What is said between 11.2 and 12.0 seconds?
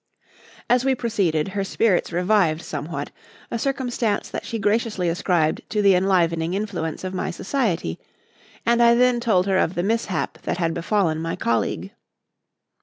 my colleague.